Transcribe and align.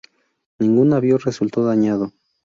Ningún 0.57 0.89
navío 0.89 1.19
resultó 1.19 1.63
dañado. 1.63 2.11